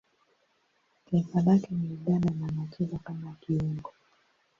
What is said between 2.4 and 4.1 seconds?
anacheza kama kiungo.